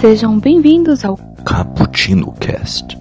[0.00, 2.96] Sejam bem-vindos ao Cappuccino Cast.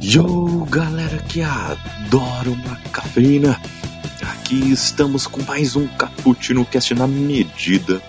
[0.00, 3.60] Yo, galera que adora uma cafeína.
[4.22, 8.00] Aqui estamos com mais um Cappuccino Cast na medida.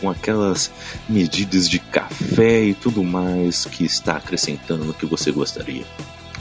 [0.00, 0.70] Com aquelas
[1.08, 5.84] medidas de café e tudo mais que está acrescentando no que você gostaria.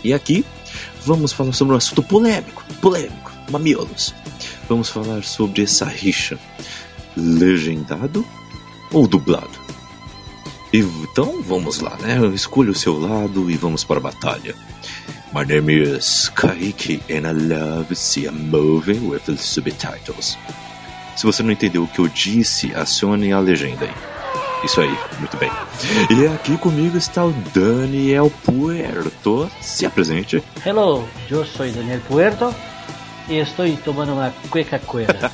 [0.06, 0.46] E aqui
[1.04, 4.14] vamos falar sobre um assunto polêmico, polêmico, mamiolos.
[4.70, 6.38] Vamos falar sobre essa rixa,
[7.18, 8.24] legendado
[8.92, 9.66] ou dublado?
[10.72, 12.24] Então vamos lá, né?
[12.36, 14.54] Escolha o seu lado e vamos para a batalha.
[15.34, 20.38] My name is Kaique and I love to see a movie with subtitles.
[21.18, 24.15] Se você não entendeu o que eu disse, acione a legenda aí.
[24.66, 25.52] Isso aí, muito bem.
[26.10, 29.48] E aqui comigo está o Daniel Puerto.
[29.62, 30.44] Se apresente.
[30.66, 32.54] Hello, eu sou Daniel Puerto
[33.30, 35.32] e estou tomando uma Coca-Cola.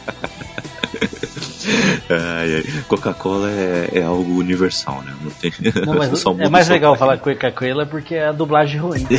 [2.89, 5.13] Coca-Cola é, é algo universal, né?
[5.21, 5.53] Não tem.
[5.85, 9.07] Não, mas é mais legal falar Coca-Cola porque é a dublagem ruim.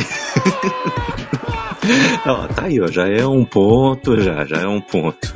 [2.25, 5.33] Ó, tá aí, ó, já é um ponto, já, já é um ponto.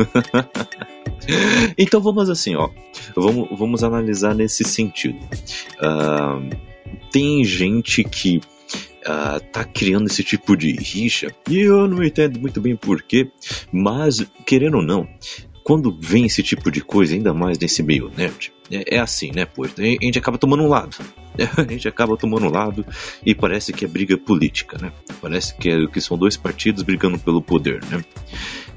[1.77, 2.69] Então vamos assim, ó,
[3.15, 5.19] vamos, vamos analisar nesse sentido.
[5.79, 6.39] Ah,
[7.11, 8.41] tem gente que
[9.05, 13.29] ah, tá criando esse tipo de rixa e eu não entendo muito bem porquê,
[13.71, 15.07] mas querendo ou não,
[15.63, 19.45] quando vem esse tipo de coisa, ainda mais nesse meio nerd, é, é assim, né,
[19.45, 19.65] pô?
[19.65, 20.95] A gente acaba tomando um lado.
[21.57, 22.85] A gente acaba tomando um lado
[23.25, 24.91] e parece que é briga política, né?
[25.21, 28.03] Parece que, é, que são dois partidos brigando pelo poder, né?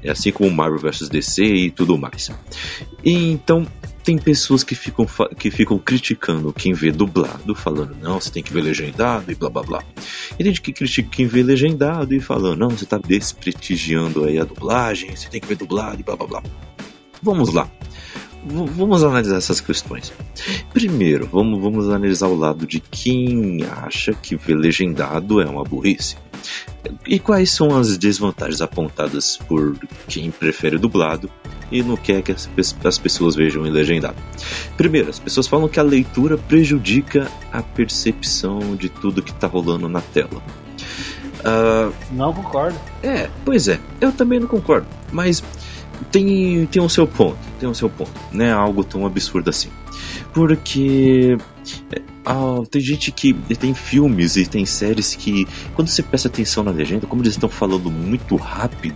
[0.03, 2.31] É assim como Marvel vs DC e tudo mais.
[3.03, 3.67] E então
[4.03, 5.05] tem pessoas que ficam,
[5.37, 9.49] que ficam criticando quem vê dublado, falando, não, você tem que ver legendado e blá
[9.49, 9.83] blá blá.
[10.39, 14.43] E gente que critica quem vê legendado e falando, não, você tá desprestigiando aí a
[14.43, 16.43] dublagem, você tem que ver dublado e blá blá blá.
[17.21, 17.69] Vamos lá.
[18.43, 20.11] Vamos analisar essas questões.
[20.73, 26.15] Primeiro, vamos, vamos analisar o lado de quem acha que ver legendado é uma burrice.
[27.05, 31.29] E quais são as desvantagens apontadas por quem prefere dublado
[31.71, 32.49] e não quer que as,
[32.83, 34.15] as pessoas vejam em legendado?
[34.75, 39.87] Primeiro, as pessoas falam que a leitura prejudica a percepção de tudo que está rolando
[39.87, 40.41] na tela.
[41.43, 42.77] Ah, Não concordo.
[43.03, 45.43] é, pois é, eu também não concordo, mas
[46.11, 49.69] tem, tem o seu ponto, tem o seu ponto, não é algo tão absurdo assim.
[50.33, 51.37] Porque
[52.25, 56.71] ah, tem gente que tem filmes e tem séries que, quando você presta atenção na
[56.71, 58.95] legenda, como eles estão falando muito rápido,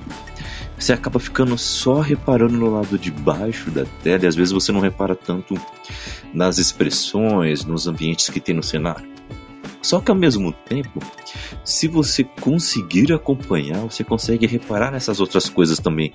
[0.77, 4.71] você acaba ficando só reparando no lado de baixo da tela e às vezes você
[4.71, 5.55] não repara tanto
[6.33, 9.14] nas expressões, nos ambientes que tem no cenário.
[9.85, 10.99] Só que ao mesmo tempo,
[11.63, 16.11] se você conseguir acompanhar, você consegue reparar nessas outras coisas também,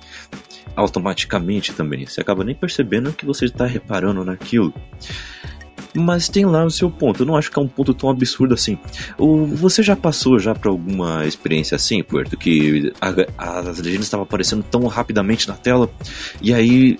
[0.75, 2.05] automaticamente também.
[2.05, 4.73] Você acaba nem percebendo que você está reparando naquilo.
[5.95, 7.21] Mas tem lá o seu ponto.
[7.23, 8.77] Eu não acho que é um ponto tão absurdo assim.
[9.17, 13.13] O, você já passou já por alguma experiência assim, Puerto, que a-
[13.69, 15.89] as legendas estavam aparecendo tão rapidamente na tela
[16.41, 16.99] e aí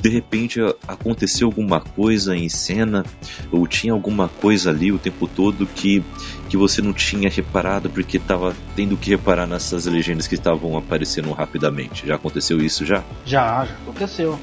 [0.00, 3.04] de repente aconteceu alguma coisa em cena
[3.50, 6.02] ou tinha alguma coisa ali o tempo todo que
[6.48, 11.30] que você não tinha reparado porque estava tendo que reparar nessas legendas que estavam aparecendo
[11.32, 12.06] rapidamente.
[12.06, 13.04] Já aconteceu isso já?
[13.26, 14.38] Já, já aconteceu.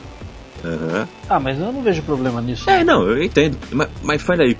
[0.65, 1.07] Aham.
[1.29, 2.69] Ah, mas eu não vejo problema nisso.
[2.69, 3.57] É, não, eu entendo.
[3.71, 4.57] Mas, mas aí.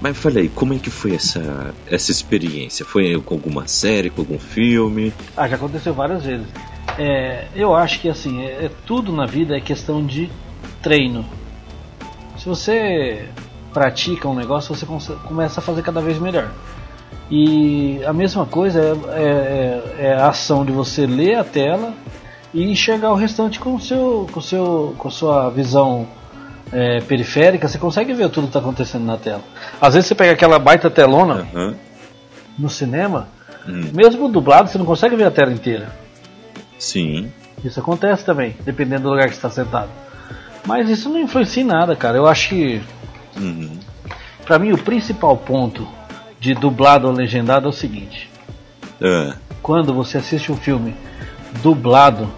[0.00, 2.86] Mas fala aí, como é que foi essa, essa experiência?
[2.86, 5.12] Foi com alguma série, com algum filme?
[5.36, 6.46] Ah, já aconteceu várias vezes.
[6.98, 10.30] É, eu acho que assim, é, é tudo na vida é questão de
[10.82, 11.24] treino.
[12.38, 13.28] Se você
[13.74, 14.86] pratica um negócio, você
[15.24, 16.50] começa a fazer cada vez melhor.
[17.30, 18.80] E a mesma coisa
[19.12, 21.92] é, é- é a ação de você ler a tela
[22.52, 26.06] e enxergar o restante com seu, com seu, com sua visão
[26.72, 27.68] é, periférica.
[27.68, 29.42] Você consegue ver tudo que está acontecendo na tela.
[29.80, 31.74] Às vezes você pega aquela baita telona Aham.
[32.58, 33.28] no cinema,
[33.68, 35.92] Hum, mesmo dublado, você não consegue ver a tela inteira.
[36.78, 37.30] sim.
[37.62, 39.90] Isso acontece também, dependendo do lugar que você está sentado.
[40.64, 42.16] Mas isso não influencia em nada, cara.
[42.16, 42.80] Eu acho que,
[43.36, 43.78] Uhum.
[44.46, 45.86] pra mim, o principal ponto
[46.40, 48.30] de dublado ou legendado é o seguinte:
[49.02, 50.94] Ah, quando você assiste um filme
[51.62, 52.28] dublado,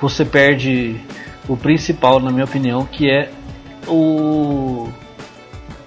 [0.00, 0.96] você perde
[1.48, 3.30] o principal, na minha opinião, que é
[3.86, 4.88] o.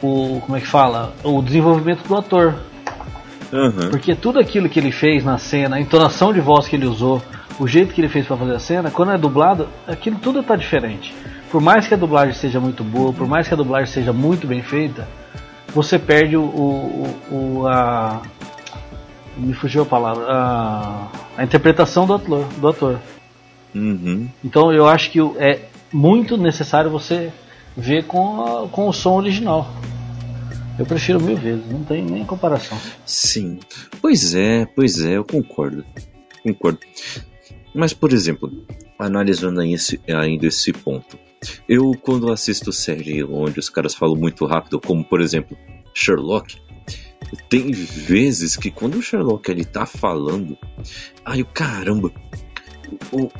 [0.01, 1.13] o como é que fala?
[1.23, 2.55] O desenvolvimento do ator.
[3.51, 3.89] aham.
[3.89, 7.21] Porque tudo aquilo que ele fez na cena, a entonação de voz que ele usou,
[7.59, 10.55] o jeito que ele fez para fazer a cena, quando é dublado, aquilo tudo tá
[10.55, 11.13] diferente.
[11.51, 14.45] Por mais que a dublagem seja muito boa, por mais que a dublagem seja muito
[14.45, 15.07] bem feita,
[15.73, 17.17] você perde o, o,
[17.61, 18.21] o- a,
[19.37, 21.07] me fugiu a palavra, a,
[21.37, 22.99] a interpretação do ator, do ator.
[23.73, 24.29] Uhum.
[24.43, 27.31] Então eu acho que é muito necessário você
[27.75, 29.69] ver com, a, com o som original.
[30.77, 32.77] Eu prefiro mil vezes, não tem nem comparação.
[33.05, 33.59] Sim.
[34.01, 35.85] Pois é, pois é, eu concordo.
[36.43, 36.79] Concordo.
[37.73, 38.51] Mas, por exemplo,
[38.99, 41.17] analisando esse, ainda esse ponto.
[41.67, 45.57] Eu, quando assisto série onde os caras falam muito rápido, como por exemplo
[45.93, 46.57] Sherlock,
[47.49, 50.57] tem vezes que quando o Sherlock ele tá falando,
[51.23, 52.11] ai o caramba,
[53.11, 53.31] o, o,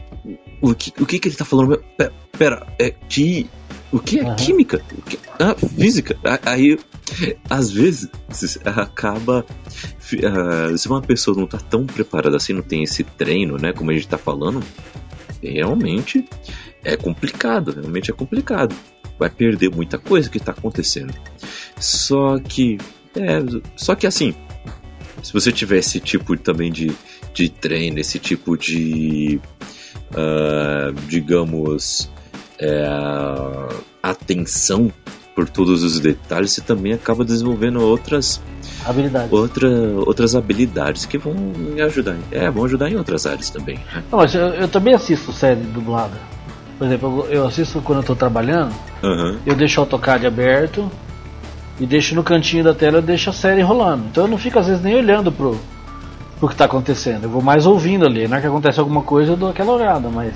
[0.62, 1.84] o, que, o que que ele tá falando?
[1.98, 3.50] Pera, pera é que
[3.96, 4.36] o que é Aham.
[4.36, 4.82] química?
[4.98, 6.18] O que, ah, física.
[6.46, 6.78] Aí,
[7.50, 8.10] às vezes,
[8.66, 9.46] acaba.
[10.24, 13.72] ah, se uma pessoa não tá tão preparada assim, não tem esse treino, né?
[13.72, 14.62] Como a gente tá falando,
[15.42, 16.28] realmente
[16.84, 17.72] é complicado.
[17.72, 18.76] Realmente é complicado.
[19.18, 21.14] Vai perder muita coisa que tá acontecendo.
[21.80, 22.78] Só que.
[23.18, 23.42] É,
[23.76, 24.34] só que assim.
[25.24, 26.92] Se você tiver esse tipo também de,
[27.34, 29.40] de treino, esse tipo de.
[30.16, 32.10] ah, digamos
[32.60, 32.86] é,
[34.04, 34.92] atenção
[35.36, 38.42] por todos os detalhes, você também acaba desenvolvendo outras,
[38.86, 39.28] Habilidade.
[39.36, 39.68] outra,
[40.06, 42.16] outras habilidades que vão me ajudar.
[42.32, 43.76] É, vão ajudar em outras áreas também.
[43.94, 44.04] né?
[44.10, 46.18] Não, mas eu, eu também assisto série dublada.
[46.78, 48.74] Por exemplo, eu eu assisto quando eu tô trabalhando,
[49.04, 49.38] Aham.
[49.46, 50.90] eu deixo o AutoCAD aberto
[51.80, 54.06] e deixo no cantinho da tela, eu deixo a série rolando.
[54.12, 55.60] Então eu não fico às vezes nem olhando pro,
[56.39, 57.24] pro que tá acontecendo.
[57.24, 58.27] Eu vou mais ouvindo ali.
[58.27, 60.33] Na hora que acontece alguma coisa, eu dou aquela olhada, mas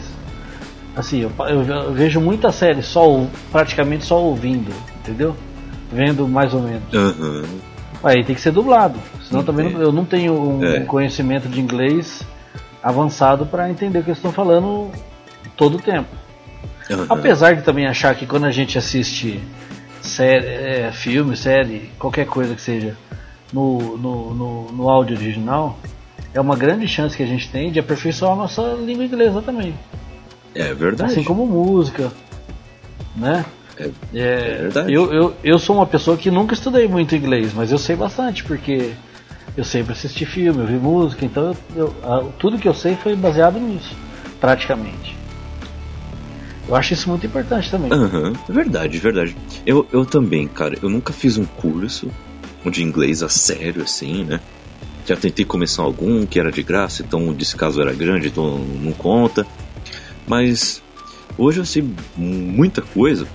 [0.95, 4.71] assim, eu, eu- vejo muita série só praticamente só ouvindo,
[5.01, 5.35] entendeu?
[5.91, 6.93] Vendo mais ou menos.
[6.93, 7.43] Aham.
[8.03, 8.99] Aí tem que ser dublado.
[9.27, 10.79] Senão também eu não tenho um É.
[10.81, 12.21] conhecimento de inglês
[12.81, 14.89] avançado para entender o que eles estão falando
[15.57, 16.07] todo o tempo.
[16.89, 17.05] Aham.
[17.09, 19.41] Apesar de também achar que quando a gente assiste
[20.01, 22.95] série, é, filme, série, qualquer coisa que seja,
[23.51, 25.77] no, no, no, no áudio original,
[26.33, 29.73] é uma grande chance que a gente tem de aperfeiçoar a nossa língua inglesa também.
[30.53, 31.11] É verdade.
[31.13, 32.11] Assim como música,
[33.15, 33.45] né?
[33.77, 33.91] É, É,
[34.55, 34.93] é verdade.
[34.93, 38.43] Eu, eu, eu sou uma pessoa que nunca estudei muito inglês, mas eu sei bastante,
[38.43, 38.91] porque
[39.57, 42.95] eu sempre assisti filme, eu vi música, então eu, eu- a- tudo que eu sei
[42.95, 43.95] foi baseado nisso,
[44.39, 45.15] praticamente.
[46.69, 47.91] Eu acho isso muito importante também.
[47.91, 49.35] Aham, verdade, verdade.
[49.65, 52.11] Eu, eu também, cara, eu nunca fiz um curso
[52.69, 54.39] de inglês a sério, assim, né?
[55.03, 58.91] Já tentei começar algum que era de graça, então o descaso era grande, então não
[58.91, 59.47] conta.
[60.27, 60.79] Mas
[61.35, 61.83] hoje eu sei
[62.15, 63.27] muita coisa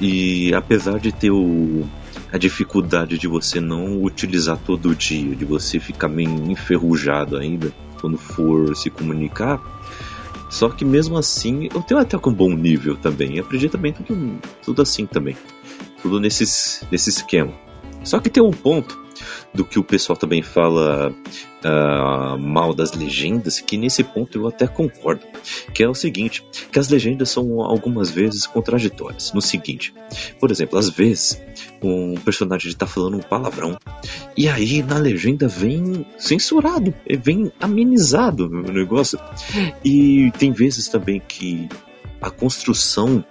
[0.00, 1.84] e apesar de ter o,
[2.32, 8.16] a dificuldade de você não utilizar todo dia, de você ficar meio enferrujado ainda quando
[8.16, 9.60] for se comunicar,
[10.48, 13.38] só que mesmo assim, eu tenho até com bom nível também.
[13.38, 15.36] Aprendi também tudo, tudo assim também.
[16.02, 17.52] Tudo nesses, nesse esquema.
[18.04, 19.07] Só que tem um ponto
[19.52, 21.14] do que o pessoal também fala
[21.64, 25.26] ah, mal das legendas, que nesse ponto eu até concordo.
[25.74, 29.32] Que é o seguinte, que as legendas são algumas vezes contraditórias.
[29.32, 29.92] No seguinte,
[30.38, 31.40] por exemplo, às vezes
[31.82, 33.78] um personagem está falando um palavrão
[34.36, 39.18] e aí na legenda vem censurado, vem amenizado o negócio.
[39.84, 41.68] E tem vezes também que
[42.20, 43.24] a construção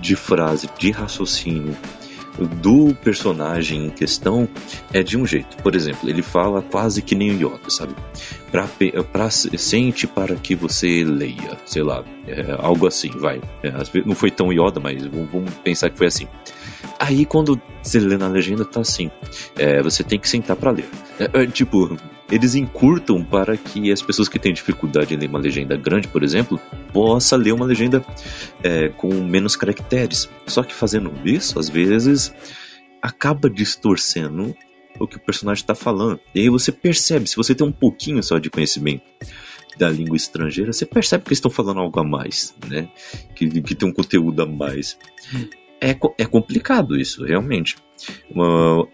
[0.00, 1.76] de frase, de raciocínio
[2.38, 4.48] do personagem em questão
[4.92, 5.56] é de um jeito.
[5.62, 7.94] Por exemplo, ele fala quase que nem o Yoda, sabe?
[8.52, 8.68] Pra,
[9.10, 13.40] pra, sente para que você leia, sei lá, é, algo assim, vai.
[13.62, 13.72] É,
[14.04, 16.28] não foi tão Yoda, mas vamos vamos pensar que foi assim.
[17.00, 19.10] Aí quando você lê na legenda tá assim,
[19.56, 20.84] é, você tem que sentar para ler.
[21.18, 21.96] É, é, tipo,
[22.30, 26.22] eles encurtam para que as pessoas que têm dificuldade em ler uma legenda grande, por
[26.22, 26.60] exemplo,
[26.92, 28.04] possa ler uma legenda
[28.62, 30.28] é, com menos caracteres.
[30.46, 32.32] Só que fazendo isso, às vezes,
[33.00, 34.54] acaba distorcendo
[34.98, 36.20] o que o personagem está falando.
[36.34, 39.02] E aí você percebe, se você tem um pouquinho só de conhecimento
[39.78, 42.88] da língua estrangeira, você percebe que eles estão falando algo a mais, né?
[43.34, 44.98] Que, que tem um conteúdo a mais.
[45.80, 47.76] É, é complicado isso, realmente.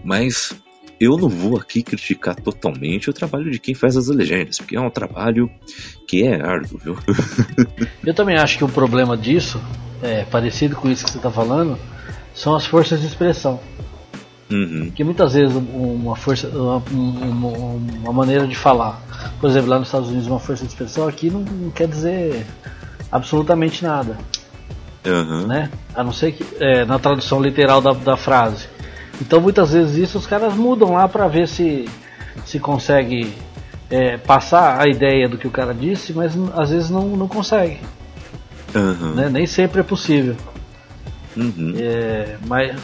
[0.04, 0.56] Mas
[1.00, 4.80] eu não vou aqui criticar totalmente o trabalho de quem faz as legendas, porque é
[4.80, 5.50] um trabalho
[6.06, 6.98] que é árduo, viu?
[8.04, 9.60] Eu também acho que o problema disso,
[10.02, 11.78] é, parecido com isso que você está falando,
[12.34, 13.60] são as forças de expressão.
[14.50, 14.86] Uhum.
[14.86, 17.48] Porque muitas vezes um- uma força, uma, uma-
[18.02, 19.00] uma maneira de falar,
[19.40, 22.46] por exemplo, lá nos Estados Unidos uma força de expressão aqui não, não quer dizer
[23.12, 24.16] absolutamente nada,
[25.06, 25.46] Aham.
[25.46, 25.70] né?
[25.94, 28.66] A não ser que é, na tradução literal da, da frase.
[29.20, 31.86] Então muitas vezes isso os caras mudam lá para ver se
[32.46, 33.34] se consegue
[33.90, 37.80] é, passar a ideia do que o cara disse, mas às vezes não, não consegue,
[38.74, 39.14] Aham.
[39.14, 39.28] né?
[39.30, 40.36] Nem sempre é possível.
[41.36, 41.74] Uhum.
[41.76, 42.76] É, mas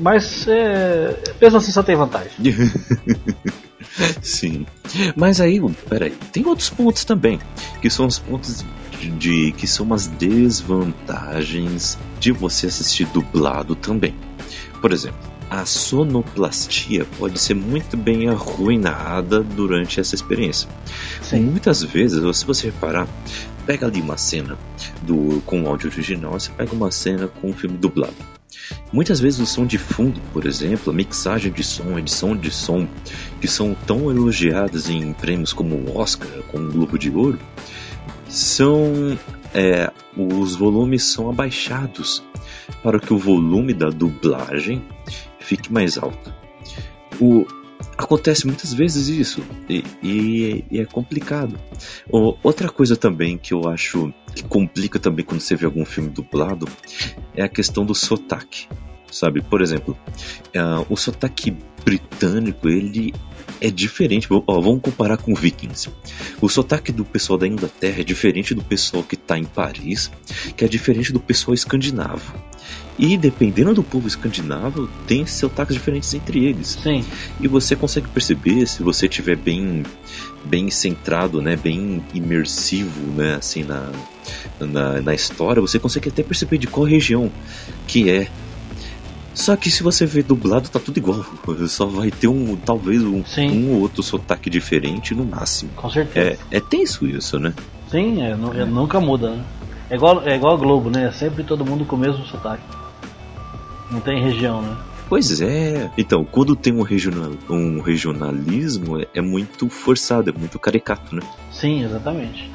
[0.00, 2.32] mas é, mesmo assim só tem vantagem.
[4.22, 4.66] Sim.
[5.16, 7.38] Mas aí, peraí, tem outros pontos também,
[7.80, 8.64] que são os pontos
[8.98, 14.14] de, de que são as desvantagens de você assistir dublado também.
[14.80, 15.18] Por exemplo,
[15.50, 20.68] a sonoplastia pode ser muito bem arruinada durante essa experiência.
[21.22, 21.40] Sim.
[21.42, 23.08] Muitas vezes, se você reparar,
[23.66, 24.56] pega ali uma cena
[25.02, 28.39] do com o áudio original, você pega uma cena com um filme dublado.
[28.92, 32.50] Muitas vezes o som de fundo, por exemplo, a mixagem de som, a edição de
[32.50, 32.86] som,
[33.40, 37.38] que são tão elogiadas em prêmios como o Oscar, como o Globo de Ouro,
[38.28, 39.18] são
[39.54, 42.22] é, os volumes são abaixados
[42.82, 44.82] para que o volume da dublagem
[45.38, 46.32] fique mais alto.
[47.20, 47.46] O,
[48.00, 51.58] acontece muitas vezes isso e, e, e é complicado.
[52.10, 56.66] Outra coisa também que eu acho que complica também quando você vê algum filme dublado
[57.34, 58.68] é a questão do sotaque,
[59.10, 59.42] sabe?
[59.42, 59.96] Por exemplo,
[60.56, 63.14] uh, o sotaque britânico ele
[63.60, 64.28] é diferente.
[64.30, 65.90] Ó, vamos comparar com Vikings.
[66.40, 70.10] O sotaque do pessoal da Inglaterra é diferente do pessoal que está em Paris,
[70.56, 72.49] que é diferente do pessoal escandinavo.
[72.98, 76.78] E dependendo do povo escandinavo, tem sotaques diferentes entre eles.
[76.82, 77.04] Sim.
[77.40, 79.82] E você consegue perceber se você estiver bem
[80.44, 83.90] bem centrado, né, bem imersivo, né, assim na,
[84.58, 87.30] na, na história, você consegue até perceber de qual região
[87.86, 88.26] que é
[89.34, 91.24] só que se você ver dublado, tá tudo igual.
[91.68, 95.70] Só vai ter um, talvez um, um ou outro sotaque diferente no máximo.
[95.76, 96.38] Com certeza.
[96.50, 97.54] É, é tenso isso, né?
[97.90, 98.64] Sim, é, é.
[98.66, 99.44] nunca muda, né?
[99.88, 101.06] É igual, é igual a Globo, né?
[101.06, 102.62] É sempre todo mundo com o mesmo sotaque.
[103.90, 104.76] Não tem região, né?
[105.08, 105.90] Pois é.
[105.98, 111.22] Então, quando tem um, regional, um regionalismo, é, é muito forçado, é muito caricato, né?
[111.50, 112.50] Sim, exatamente.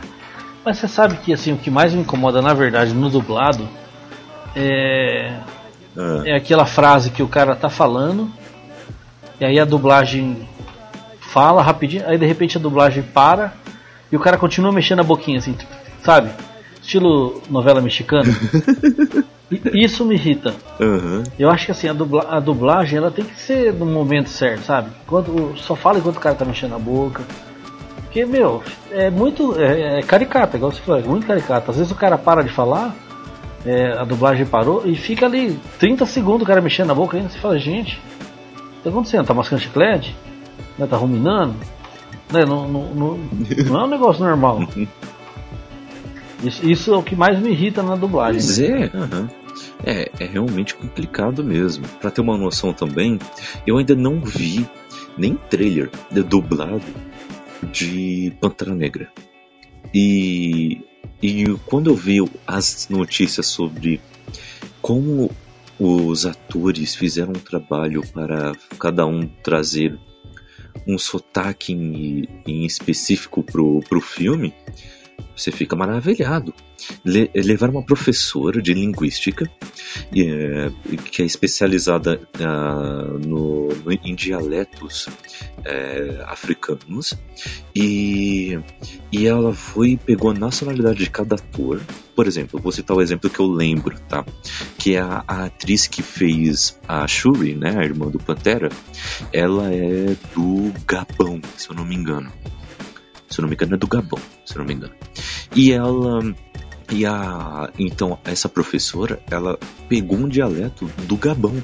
[0.64, 3.68] Mas você sabe que assim, o que mais me incomoda, na verdade, no dublado
[4.56, 5.38] é
[5.98, 6.24] ah.
[6.26, 8.30] É aquela frase que o cara tá falando,
[9.40, 10.48] e aí a dublagem
[11.22, 13.54] fala rapidinho, aí de repente a dublagem para
[14.12, 15.56] e o cara continua mexendo a boquinha assim,
[16.04, 16.30] sabe?
[16.86, 18.30] Estilo novela mexicana.
[19.74, 20.54] Isso me irrita.
[20.80, 21.24] Uhum.
[21.38, 24.66] Eu acho que assim, a, dubla a, dublagem ela tem que ser no momento certo,
[24.66, 24.92] sabe?
[25.08, 27.24] Quando, só fala enquanto o cara tá mexendo a boca.
[27.96, 29.60] Porque, meu, é muito.
[29.60, 31.72] É, é caricato, igual você falou, é muito caricato.
[31.72, 32.96] Às vezes o cara para de falar,
[33.66, 37.30] é, a dublagem parou e fica ali 30 segundos o cara mexendo na boca ainda.
[37.30, 38.00] Você fala, gente,
[38.54, 39.26] o que tá acontecendo?
[39.26, 40.16] Tá mascando chiclete?
[40.78, 41.56] Né, tá ruminando?
[42.32, 43.20] Né, não, não, não,
[43.68, 44.60] não é um negócio normal.
[46.46, 48.42] Isso, isso é o que mais me irrita na dublagem.
[48.42, 49.30] Pois é, uhum.
[49.84, 51.88] é, é realmente complicado mesmo.
[52.00, 53.20] Para ter uma noção também,
[53.66, 54.68] eu ainda não vi
[55.18, 56.84] nem trailer de dublado
[57.72, 59.10] de Pantera Negra.
[59.94, 60.82] E
[61.22, 64.02] e quando eu vi as notícias sobre
[64.82, 65.32] como
[65.80, 69.98] os atores fizeram um trabalho para cada um trazer
[70.88, 74.54] um sotaque em, em específico pro, pro filme,
[75.36, 76.54] você fica maravilhado.
[77.04, 79.50] Le levar uma professora de linguística
[80.16, 80.72] é,
[81.12, 85.08] que é especializada uh, no, no, em dialetos
[85.64, 87.14] é, africanos
[87.74, 88.60] e,
[89.12, 91.82] e ela foi e pegou a nacionalidade de cada ator.
[92.16, 94.26] Por exemplo, vou citar o exemplo que eu lembro, tá?
[94.78, 98.70] Que é a, a atriz que fez a Shuri, né, a irmã do Pantera,
[99.34, 102.32] ela é do Gabão, se eu não me engano.
[103.36, 104.94] Se eu não me engano, é do Gabão, se eu não me engano.
[105.54, 106.22] E ela.
[106.90, 107.70] E a.
[107.78, 111.62] Então, essa professora, ela pegou um dialeto do Gabão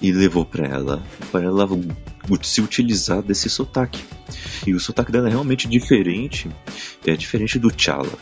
[0.00, 1.02] e levou para ela,
[1.32, 1.68] para ela
[2.42, 4.00] se utilizar desse sotaque.
[4.64, 6.48] E o sotaque dela é realmente diferente,
[7.04, 8.16] é diferente do T'Challa,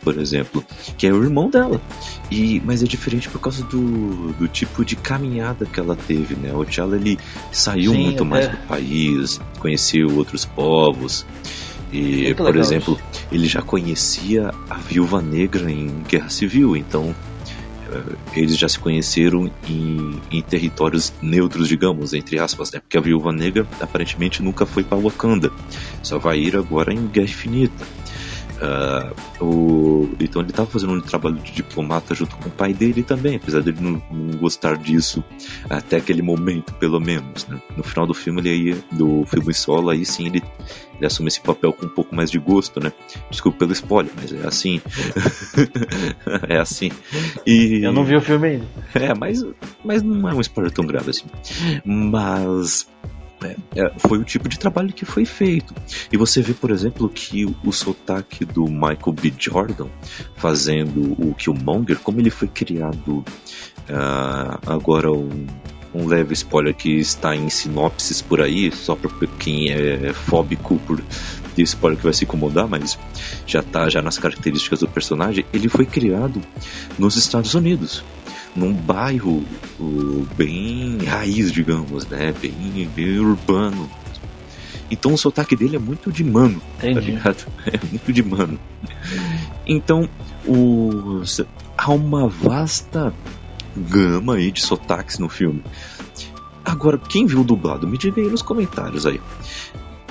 [0.00, 0.64] por exemplo,
[0.96, 1.82] que é o irmão dela.
[2.30, 6.50] E mas é diferente por causa do, do tipo de caminhada que ela teve, né?
[6.54, 7.18] O T'Challa ele
[7.52, 11.26] saiu Sim, muito mais do país, conheceu outros povos.
[11.92, 13.26] E, Muito por exemplo, isso.
[13.32, 17.14] ele já conhecia a Viúva Negra em Guerra Civil, então
[17.90, 18.02] eh,
[18.36, 22.80] eles já se conheceram em, em, territórios neutros, digamos, entre aspas, né?
[22.80, 25.50] Porque a Viúva Negra aparentemente nunca foi para Wakanda,
[26.02, 27.84] só vai ir agora em Guerra Infinita.
[28.60, 33.02] Uh, o, então ele estava fazendo um trabalho de diplomata junto com o pai dele
[33.02, 35.24] também, apesar dele não, não gostar disso
[35.68, 37.46] até aquele momento, pelo menos.
[37.46, 37.60] Né?
[37.74, 40.42] No final do filme, ele aí, do filme solo, aí sim ele,
[40.96, 42.92] ele assume esse papel com um pouco mais de gosto, né?
[43.30, 44.80] Desculpa pelo spoiler, mas é assim.
[46.46, 46.90] é assim.
[47.46, 47.80] E...
[47.82, 48.66] Eu não vi o filme ainda.
[48.94, 49.42] É, mas,
[49.82, 51.24] mas não é um spoiler tão grave assim.
[51.82, 52.86] Mas
[53.42, 55.74] é, é, foi o tipo de trabalho que foi feito.
[56.12, 59.32] E você vê, por exemplo, que o sotaque do Michael B.
[59.38, 59.88] Jordan
[60.36, 63.24] fazendo o Killmonger, como ele foi criado
[63.88, 65.46] uh, agora um,
[65.94, 71.02] um leve spoiler que está em sinopses por aí, só para quem é fóbico por
[71.54, 72.98] ter spoiler que vai se incomodar, mas
[73.46, 76.40] já tá já nas características do personagem, ele foi criado
[76.98, 78.04] nos Estados Unidos,
[78.54, 79.44] num bairro
[80.36, 83.88] bem raiz, digamos, né, bem, bem urbano.
[84.90, 87.12] Então o sotaque dele é muito de mano, tá Entendi.
[87.12, 87.46] tá ligado?
[87.66, 88.58] É muito de mano.
[89.66, 90.08] Então,
[90.44, 91.22] o,
[91.78, 93.14] há uma vasta
[93.76, 95.62] gama aí de sotaques no filme.
[96.64, 99.20] Agora, quem viu o dublado, me diga aí nos comentários aí.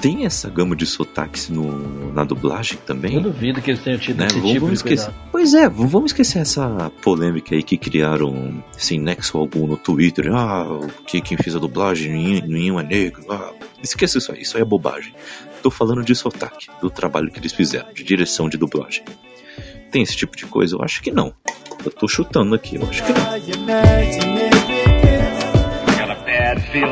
[0.02, 3.16] Tem essa gama de sotaques no, na dublagem também?
[3.16, 4.28] Eu duvido que eles tenham tido né?
[4.28, 5.14] esse vamos, tipo vamos esquecer.
[5.30, 10.32] Pois é, vamos esquecer essa polêmica aí que criaram sem nexo algum no Twitter.
[10.34, 13.26] Ah, que quem fez a dublagem nenhum é negro.
[13.30, 13.52] Ah,
[13.84, 15.14] esqueça isso aí, isso aí é bobagem.
[15.62, 19.04] Tô falando de sotaque, do trabalho que eles fizeram, de direção de dublagem.
[19.92, 20.76] Tem esse tipo de coisa?
[20.76, 21.34] Eu acho que não.
[21.84, 23.40] Eu tô chutando aqui, eu acho que não.
[26.72, 26.84] Tem,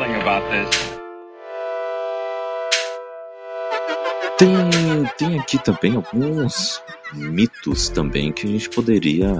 [5.18, 6.80] tem aqui também alguns
[7.12, 9.34] mitos também que a gente poderia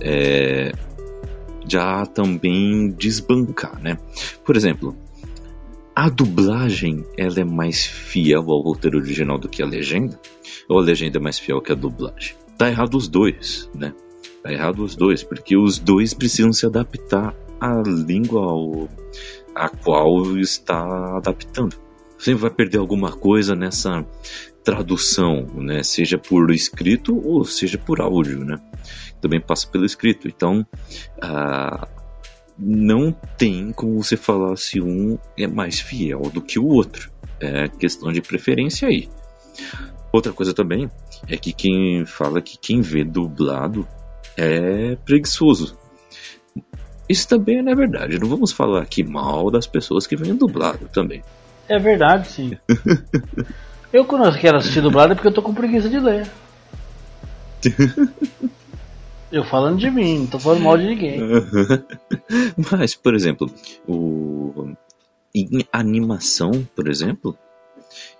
[0.00, 0.72] é,
[1.68, 3.98] já também desbancar, né?
[4.44, 4.96] Por exemplo,
[5.94, 10.18] a dublagem ela é mais fiel ao roteiro original do que a legenda?
[10.68, 12.36] Ou a legenda é mais fiel que a dublagem?
[12.56, 13.92] Tá errado os dois, né?
[14.42, 18.88] Tá errado os dois, porque os dois precisam se adaptar à língua ao,
[19.54, 21.89] a qual está adaptando.
[22.20, 24.04] Você vai perder alguma coisa nessa
[24.62, 25.82] tradução, né?
[25.82, 28.58] Seja por escrito ou seja por áudio, né?
[29.22, 30.28] Também passa pelo escrito.
[30.28, 30.66] Então,
[31.18, 31.88] ah,
[32.58, 37.10] não tem como você falar se um é mais fiel do que o outro.
[37.40, 39.08] É questão de preferência aí.
[40.12, 40.90] Outra coisa também
[41.26, 43.88] é que quem fala que quem vê dublado
[44.36, 45.74] é preguiçoso.
[47.08, 48.18] Isso também não é verdade.
[48.18, 51.22] Não vamos falar aqui mal das pessoas que veem dublado também.
[51.70, 52.58] É verdade, sim.
[53.92, 56.28] eu quando eu quero assistir dublado é porque eu tô com preguiça de ler.
[59.30, 61.20] eu falando de mim, não tô falando mal de ninguém.
[62.72, 63.48] Mas, por exemplo,
[63.86, 64.72] o...
[65.32, 67.38] em animação, por exemplo,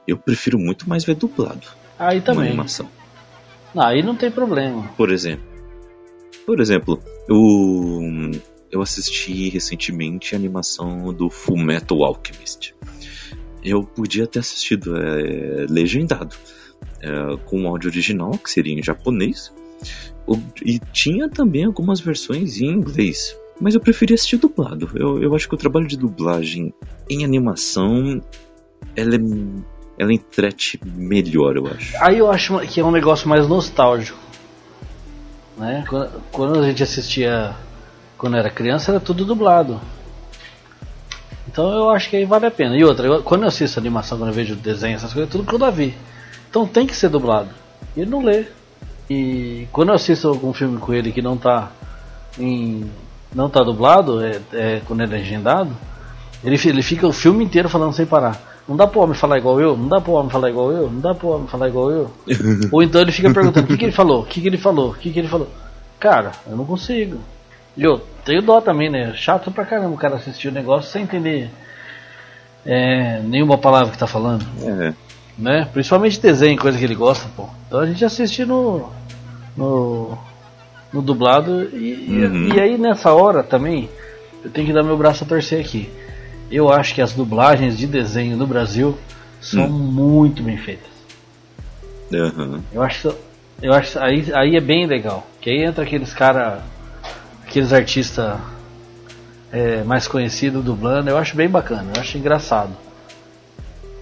[0.07, 1.67] eu prefiro muito mais ver dublado.
[1.99, 2.51] Aí também.
[2.51, 2.89] animação.
[3.77, 4.89] Aí não tem problema.
[4.97, 5.45] Por exemplo,
[6.47, 8.31] por exemplo, eu,
[8.71, 12.75] eu assisti recentemente a animação do Full Metal Alchemist.
[13.63, 16.35] Eu podia ter assistido é, legendado,
[17.01, 19.53] é, com o áudio original, que seria em japonês,
[20.65, 23.37] e tinha também algumas versões em inglês.
[23.61, 24.91] Mas eu preferia assistir dublado.
[24.95, 26.73] Eu, eu acho que o trabalho de dublagem
[27.09, 28.23] em animação
[28.97, 29.19] ela, é,
[29.99, 31.95] ela entrete melhor, eu acho.
[32.03, 34.19] Aí eu acho que é um negócio mais nostálgico.
[35.59, 35.85] Né?
[35.89, 37.55] Quando, quando a gente assistia
[38.21, 39.81] quando era criança era tudo dublado.
[41.51, 42.77] Então eu acho que aí vale a pena.
[42.77, 45.45] E outra, eu, quando eu assisto animação, quando eu vejo desenho, essas coisas, é tudo
[45.45, 45.95] que eu Davi.
[46.49, 47.49] Então tem que ser dublado.
[47.97, 48.47] E ele não lê.
[49.09, 51.73] E quando eu assisto algum filme com ele que não tá
[52.39, 52.89] em.
[53.35, 55.77] não tá dublado, é, é quando é legendado,
[56.45, 58.41] ele, ele fica o filme inteiro falando sem parar.
[58.69, 61.01] Não dá pro homem falar igual eu, não dá pro homem falar igual eu, não
[61.01, 62.11] dá pro homem falar igual eu.
[62.71, 64.91] Ou então ele fica perguntando o que, que ele falou, o que, que ele falou,
[64.91, 65.49] o que, que ele falou.
[65.99, 67.19] Cara, eu não consigo.
[67.77, 69.13] E eu tenho dó também, né?
[69.15, 71.51] Chato pra caramba o cara assistir o negócio sem entender
[72.67, 74.45] é, nenhuma palavra que tá falando.
[74.63, 74.93] É.
[75.39, 75.69] Né?
[75.73, 77.49] Principalmente desenho, coisa que ele gosta, pô.
[77.67, 78.91] Então a gente assiste no.
[79.57, 80.19] no.
[80.93, 82.49] no dublado e, uhum.
[82.55, 83.89] e aí nessa hora também
[84.45, 85.89] eu tenho que dar meu braço a torcer aqui
[86.51, 88.99] eu acho que as dublagens de desenho no Brasil
[89.41, 89.69] são hum.
[89.69, 90.91] muito bem feitas.
[92.13, 92.61] Uhum.
[92.73, 93.15] Eu acho,
[93.63, 95.25] eu acho aí, aí é bem legal.
[95.41, 96.63] Que aí entra aqueles cara,
[97.51, 98.39] aqueles artistas
[99.51, 101.11] é, mais conhecidos dublando.
[101.11, 101.91] Eu acho bem bacana.
[101.95, 102.71] Eu acho engraçado.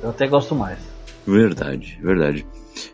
[0.03, 0.79] Eu até gosto mais.
[1.27, 2.47] Verdade, verdade.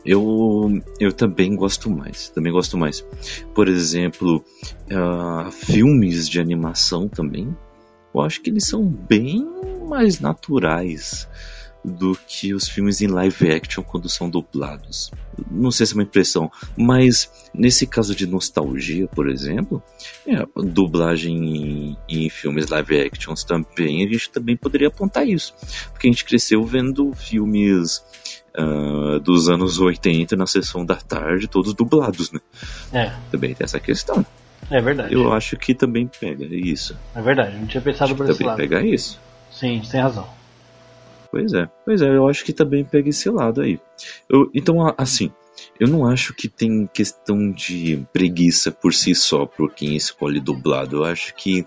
[0.06, 3.04] Eu, eu também gosto mais, também gosto mais.
[3.54, 4.42] Por exemplo,
[4.90, 7.54] uh, filmes de animação também
[8.14, 9.44] eu acho que eles são bem
[9.88, 11.28] mais naturais
[11.84, 15.10] do que os filmes em live action quando são dublados.
[15.50, 19.82] Não sei se é uma impressão, mas nesse caso de nostalgia, por exemplo,
[20.26, 25.54] é, dublagem em, em, filmes live actions também, a gente também poderia apontar isso.
[25.92, 28.02] Porque a gente cresceu vendo filmes
[28.56, 32.40] uh, dos anos 80 na sessão da tarde, todos dublados, né?
[32.92, 33.12] É.
[33.30, 34.24] Também tem essa questão.
[34.70, 35.12] É verdade.
[35.12, 36.96] Eu acho que também pega isso.
[37.14, 38.56] É verdade, não tinha pensado por esse também lado.
[38.56, 39.20] pega isso.
[39.52, 40.26] Sim, tem razão.
[41.34, 43.80] Pois é, pois é, eu acho que também pega esse lado aí.
[44.28, 45.32] Eu, então, assim,
[45.80, 50.98] eu não acho que tem questão de preguiça por si só por quem escolhe dublado.
[50.98, 51.66] Eu acho que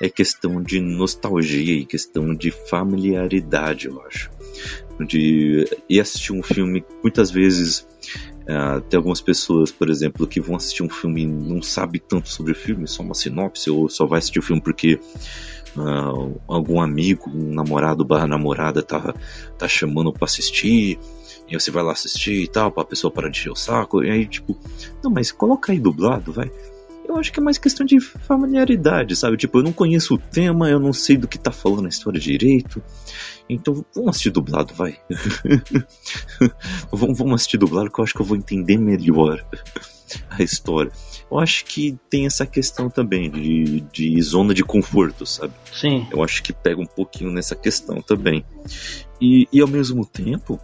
[0.00, 4.32] é questão de nostalgia e questão de familiaridade, eu acho.
[5.06, 7.86] De ir assistir um filme, muitas vezes
[8.44, 12.28] Uh, tem algumas pessoas, por exemplo, que vão assistir um filme e não sabe tanto
[12.28, 15.00] sobre o filme, só uma sinopse, ou só vai assistir o filme porque
[15.76, 19.14] uh, algum amigo, um namorado barra namorada tá,
[19.56, 20.98] tá chamando para assistir,
[21.48, 24.10] e você vai lá assistir e tal, pra pessoa parar de encher o saco, e
[24.10, 24.58] aí tipo,
[25.02, 26.50] não, mas coloca aí dublado, vai.
[27.06, 29.36] Eu acho que é mais questão de familiaridade, sabe?
[29.36, 32.18] Tipo, eu não conheço o tema, eu não sei do que tá falando a história
[32.18, 32.82] direito.
[33.48, 34.98] Então, vamos assistir dublado, vai.
[36.90, 39.46] vamos, vamos assistir dublado que eu acho que eu vou entender melhor
[40.30, 40.90] a história.
[41.30, 45.52] Eu acho que tem essa questão também de, de zona de conforto, sabe?
[45.72, 46.06] Sim.
[46.10, 48.44] Eu acho que pega um pouquinho nessa questão também.
[49.20, 50.60] E, e ao mesmo tempo,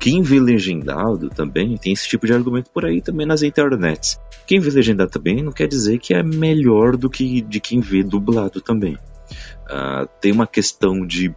[0.00, 4.18] quem vê legendado também tem esse tipo de argumento por aí também nas internets.
[4.46, 8.02] Quem vê legendado também não quer dizer que é melhor do que de quem vê
[8.02, 8.94] dublado também.
[9.66, 11.32] Uh, tem uma questão de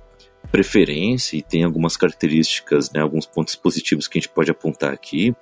[0.49, 5.35] preferência e tem algumas características, né, alguns pontos positivos que a gente pode apontar aqui.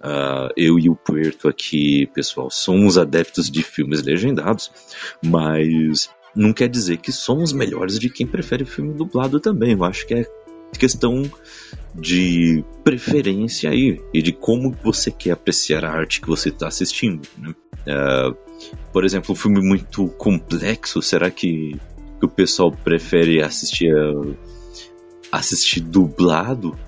[0.00, 4.70] Uh, eu e o Puerto aqui, pessoal, somos adeptos de filmes legendados,
[5.24, 9.72] mas não quer dizer que somos melhores de quem prefere filme dublado também.
[9.72, 10.24] Eu acho que é
[10.76, 11.22] questão
[11.94, 17.26] de preferência aí e de como você quer apreciar a arte que você está assistindo.
[17.36, 17.54] Né?
[17.86, 18.36] Uh,
[18.92, 21.76] por exemplo, um filme muito complexo, será que,
[22.18, 24.36] que o pessoal prefere assistir, uh,
[25.32, 26.78] assistir dublado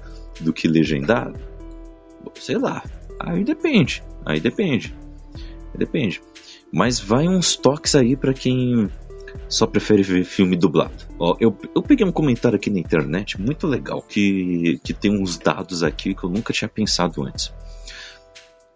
[0.41, 1.39] do que legendado?
[2.35, 2.83] Sei lá,
[3.19, 4.95] aí depende, aí depende,
[5.35, 6.21] aí depende.
[6.73, 8.89] Mas vai uns toques aí para quem
[9.49, 11.07] só prefere ver filme dublado.
[11.19, 15.39] Ó, eu, eu peguei um comentário aqui na internet muito legal que, que tem uns
[15.39, 17.53] dados aqui que eu nunca tinha pensado antes.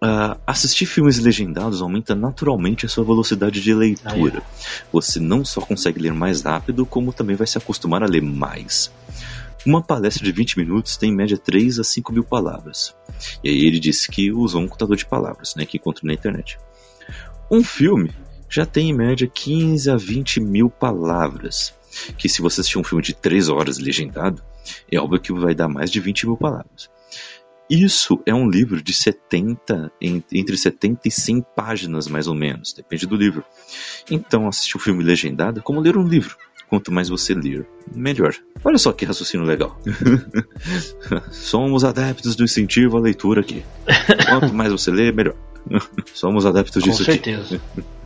[0.03, 4.43] Uh, assistir filmes legendados aumenta naturalmente a sua velocidade de leitura.
[4.45, 4.85] Ah, é.
[4.93, 8.93] Você não só consegue ler mais rápido, como também vai se acostumar a ler mais.
[9.65, 12.95] Uma palestra de 20 minutos tem em média 3 a 5 mil palavras.
[13.43, 16.59] E aí ele disse que usou um contador de palavras, né, que encontrou na internet.
[17.51, 18.11] Um filme
[18.55, 21.75] já tem em média 15 a 20 mil palavras.
[22.17, 24.41] Que se você assistir um filme de 3 horas legendado,
[24.91, 26.89] é óbvio que vai dar mais de 20 mil palavras.
[27.69, 33.07] Isso é um livro de 70, entre 70 e 100 páginas mais ou menos, depende
[33.07, 33.45] do livro.
[34.09, 36.37] Então assistir um filme legendado é como ler um livro.
[36.69, 38.35] Quanto mais você ler, melhor.
[38.63, 39.79] Olha só que raciocínio legal.
[41.31, 43.65] Somos adeptos do incentivo à leitura aqui.
[44.29, 45.35] Quanto mais você lê, melhor.
[46.15, 47.57] Somos adeptos disso Com certeza.
[47.57, 47.85] aqui.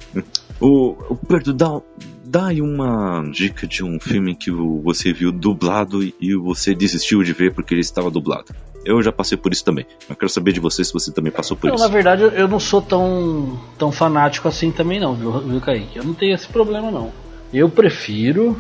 [0.61, 1.81] O, o Pedro, dá,
[2.25, 7.33] dá aí uma dica de um filme que você viu dublado e você desistiu de
[7.33, 8.55] ver porque ele estava dublado.
[8.85, 9.87] Eu já passei por isso também.
[10.09, 11.85] Eu quero saber de você se você também passou por não, isso.
[11.85, 15.99] Na verdade, eu não sou tão, tão fanático assim também não, viu, viu Kaique?
[15.99, 17.13] Eu não tenho esse problema não.
[17.53, 18.57] Eu prefiro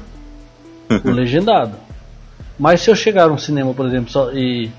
[1.04, 1.76] o legendado.
[2.58, 4.70] Mas se eu chegar num cinema, por exemplo, só, e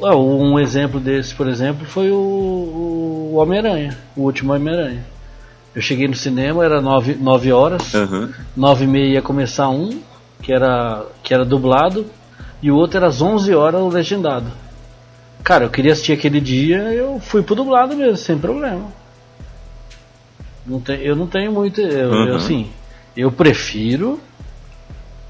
[0.00, 5.04] um exemplo desse, por exemplo, foi o, o Homem-Aranha, o último Homem-Aranha.
[5.78, 8.32] Eu cheguei no cinema, era 9, 9 horas, uhum.
[8.56, 10.00] 9 e meia ia começar um,
[10.42, 12.04] que era, que era dublado,
[12.60, 14.50] e o outro era às 11 horas o legendado.
[15.44, 18.86] Cara, eu queria assistir aquele dia, eu fui pro dublado mesmo, sem problema.
[20.66, 21.80] Não tem, eu não tenho muito.
[21.80, 22.26] Eu, uhum.
[22.26, 22.68] eu, assim,
[23.16, 24.18] eu prefiro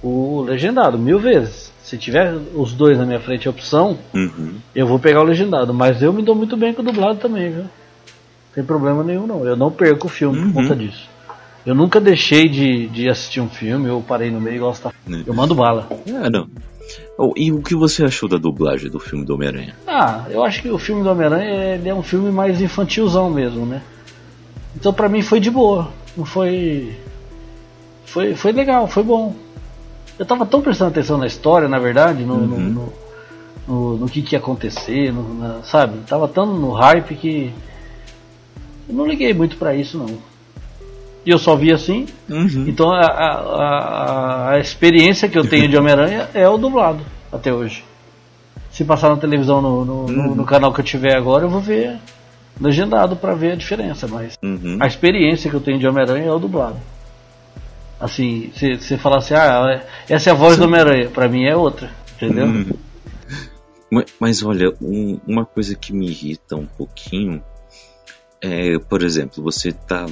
[0.03, 1.71] o legendado mil vezes.
[1.83, 4.55] Se tiver os dois na minha frente a opção, uhum.
[4.75, 5.75] eu vou pegar o legendado.
[5.75, 7.65] Mas eu me dou muito bem com o dublado também, viu?
[8.59, 9.47] Tem problema nenhum, não.
[9.47, 10.53] Eu não perco o filme uhum.
[10.53, 11.09] por conta disso.
[11.65, 14.93] Eu nunca deixei de, de assistir um filme, eu parei no meio e gosto.
[15.07, 15.23] Né.
[15.25, 15.89] Eu mando bala.
[16.05, 16.49] É, não.
[17.17, 19.77] Oh, e o que você achou da dublagem do filme do Homem-Aranha?
[19.87, 23.81] Ah, eu acho que o filme do Homem-Aranha é um filme mais infantilzão mesmo, né?
[24.75, 25.91] Então pra mim foi de boa.
[26.17, 26.99] Não foi.
[28.07, 29.37] Foi, foi legal, foi bom.
[30.19, 32.47] Eu tava tão prestando atenção na história, na verdade, no, uhum.
[32.47, 32.93] no, no,
[33.69, 36.01] no, no, que, que ia acontecer, no, na, sabe?
[36.09, 37.55] Tava tão no hype que
[38.89, 40.19] eu não liguei muito para isso não.
[41.27, 42.07] E eu só vi assim.
[42.29, 42.65] Uhum.
[42.67, 47.85] Então a, a, a, experiência que eu tenho de Homem-Aranha é o dublado até hoje.
[48.71, 50.09] Se passar na televisão no, no, uhum.
[50.09, 51.99] no, no canal que eu tiver agora, eu vou ver
[52.61, 54.79] legendado para ver a diferença, mas uhum.
[54.81, 56.79] a experiência que eu tenho de Homem-Aranha é o dublado.
[58.01, 60.61] Assim, se você falar assim, ah, essa é a voz Sim.
[60.61, 62.47] do Homem-Aranha, pra mim é outra, entendeu?
[62.47, 62.67] Uhum.
[64.21, 67.43] Mas olha, um, uma coisa que me irrita um pouquinho
[68.41, 70.07] é, por exemplo, você tá.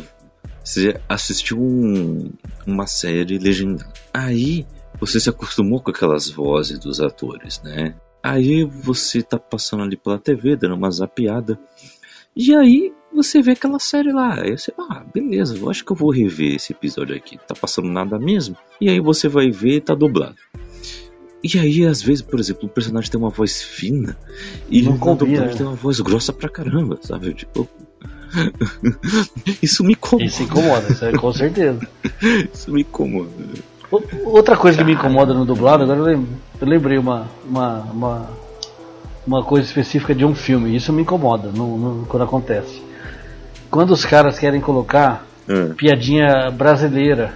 [0.62, 2.31] Você assistiu um,
[2.67, 3.93] uma série legendada.
[4.12, 4.67] Aí
[4.99, 7.95] você se acostumou com aquelas vozes dos atores, né?
[8.23, 11.59] Aí você tá passando ali pela TV, dando uma zapiada.
[12.35, 14.43] E aí você vê aquela série lá.
[14.43, 17.39] Aí você, ah, beleza, eu acho que eu vou rever esse episódio aqui.
[17.47, 18.57] Tá passando nada mesmo.
[18.81, 20.37] E aí você vai ver e tá dublado.
[21.43, 24.17] E aí, às vezes, por exemplo, o personagem tem uma voz fina
[24.69, 25.55] e Não o dublagem né?
[25.55, 27.33] tem uma voz grossa pra caramba, sabe?
[27.35, 27.69] Tipo.
[29.62, 30.25] isso me incomoda.
[30.25, 31.81] Isso incomoda, isso é, com certeza.
[32.53, 33.31] Isso me incomoda.
[34.25, 36.29] Outra coisa que me incomoda no dublado, agora eu lem-
[36.61, 38.31] eu lembrei uma, uma, uma,
[39.27, 42.83] uma coisa específica de um filme, isso me incomoda no, no- quando acontece.
[43.71, 47.35] Quando os caras querem colocar Ah, piadinha brasileira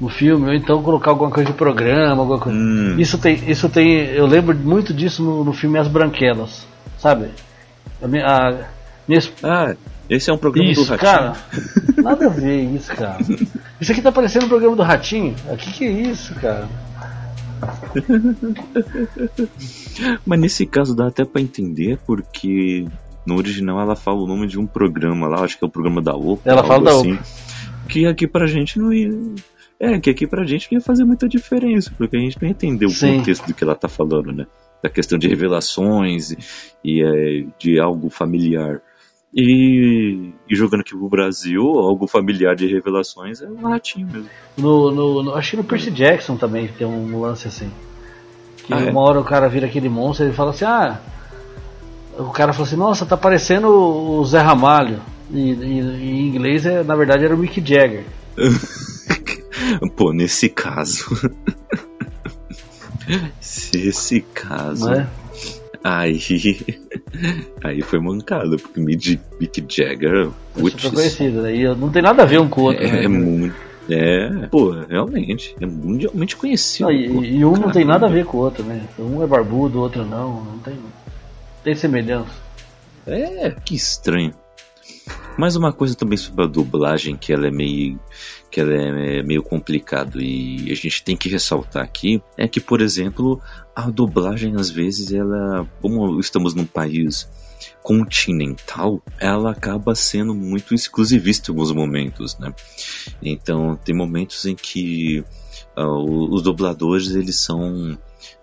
[0.00, 2.56] no filme, ou então colocar alguma coisa de programa, alguma coisa.
[2.58, 2.96] Hum.
[2.98, 6.66] Isso tem, isso tem, eu lembro muito disso no, no filme As Branquelas,
[6.98, 7.28] sabe?
[8.02, 8.52] A, minha- a,
[9.06, 9.74] minha Ah,
[10.08, 11.10] esse é um programa do isso, Ratinho.
[11.10, 11.36] cara.
[12.02, 13.18] Nada a ver isso, cara.
[13.80, 15.34] Isso aqui tá parecendo um programa do Ratinho.
[15.48, 16.68] O que, que é isso, cara?
[20.24, 22.86] Mas nesse caso dá até pra entender, porque
[23.26, 26.00] no original ela fala o nome de um programa lá, acho que é o programa
[26.00, 26.48] da OPA.
[26.48, 27.18] Ela fala da assim,
[27.88, 29.10] Que aqui pra gente não ia.
[29.80, 32.52] É, que aqui pra gente não ia fazer muita diferença, porque a gente não ia
[32.52, 34.46] entender o contexto do que ela tá falando, né?
[34.82, 36.38] Da questão de revelações e,
[36.84, 38.80] e, é, de algo familiar.
[39.34, 44.28] E, e jogando aqui pro Brasil, algo familiar de revelações é o ratinho mesmo.
[44.56, 47.70] No, no, no- acho que no Percy Jackson também tem um lance assim.
[48.64, 48.90] Que Ah, é?
[48.90, 50.98] uma hora o cara vira aquele monstro e ele fala assim, ah.
[52.18, 55.00] O cara fala assim, nossa, tá parecendo o Zé Ramalho.
[55.30, 58.04] E- e em inglês, é, na verdade, era o Mick Jagger.
[59.94, 61.04] Pô, nesse caso.
[63.40, 64.86] Se esse caso.
[64.86, 65.06] Não é?
[65.82, 66.18] Aí.
[67.62, 70.30] Aí foi mancado, porque Mick, Mick Jagger.
[70.54, 71.54] Putz, super conhecido, né?
[71.54, 72.84] E não tem nada a ver um com o outro.
[72.84, 73.04] é, né?
[73.04, 73.68] é muito.
[73.90, 75.56] É, pô, realmente.
[75.60, 76.90] É mundialmente conhecido.
[76.90, 77.92] Não, e, e um não tem Caramba.
[77.92, 78.86] nada a ver com o outro, né?
[78.98, 80.44] Um é barbudo, o outro não.
[80.44, 80.74] Não tem,
[81.64, 82.30] tem semelhança.
[83.06, 84.34] É, que estranho.
[85.38, 87.98] Mais uma coisa também sobre a dublagem que ela é meio
[88.58, 92.80] que ela é meio complicado e a gente tem que ressaltar aqui é que, por
[92.80, 93.40] exemplo,
[93.74, 97.28] a dublagem às vezes ela, como estamos num país
[97.84, 102.52] continental, ela acaba sendo muito exclusivista em alguns momentos, né?
[103.22, 105.24] Então tem momentos em que
[105.86, 107.98] o- os dubladores eles são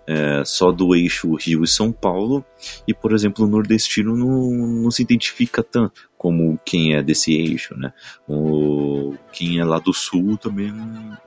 [0.06, 2.44] é, só do eixo Rio e São Paulo
[2.86, 4.50] e, por exemplo, o nordestino não,
[4.82, 7.92] não se identifica tanto como quem é desse eixo, né?
[8.28, 11.18] O, quem é lá do sul também não,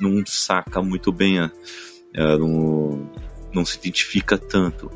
[0.00, 1.50] não saca muito bem, a,
[2.16, 3.10] a- não,
[3.52, 4.90] não se identifica tanto,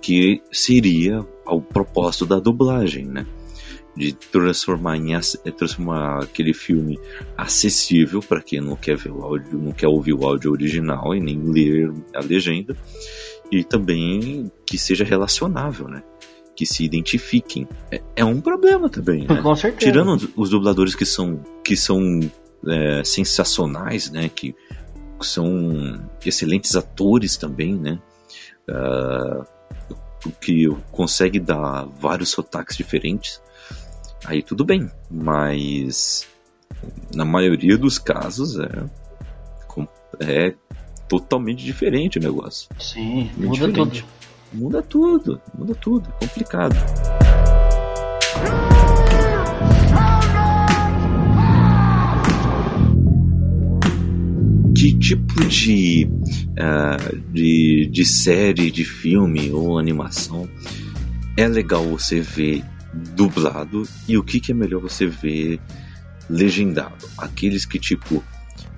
[0.00, 3.24] que seria ao propósito da dublagem, né?
[3.94, 6.98] De transformar, em, ac- transformar aquele filme
[7.36, 11.20] acessível para quem não quer ver o áudio, não quer ouvir o áudio original e
[11.20, 12.74] nem ler a legenda,
[13.50, 16.02] e também que seja relacionável, né?
[16.56, 17.68] Que se identifiquem.
[17.90, 19.42] É, é um problema também, né?
[19.42, 19.90] Com certeza.
[19.92, 22.20] Tirando os- dubladores que são, que são
[22.66, 24.30] é, sensacionais, né?
[24.34, 24.54] Que
[25.20, 27.98] são excelentes atores também, né?
[28.70, 29.44] Ah,
[30.40, 33.42] que consegue dar vários sotaques diferentes.
[34.24, 36.26] Aí tudo bem, mas
[37.14, 38.84] na maioria dos casos é,
[40.20, 40.54] é
[41.08, 42.68] totalmente diferente o negócio.
[42.78, 43.72] Sim, É muda tudo.
[43.90, 44.06] diferente.
[44.52, 46.76] Muda tudo, muda tudo, é complicado.
[54.76, 56.08] Que tipo de,
[56.58, 56.96] ah,
[57.32, 60.48] de, de série, de filme ou animação
[61.36, 65.60] é legal você ver dublado e o que, que é melhor você ver
[66.28, 67.08] legendado?
[67.18, 68.22] Aqueles que tipo,